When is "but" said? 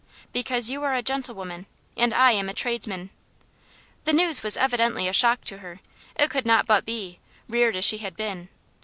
6.65-6.85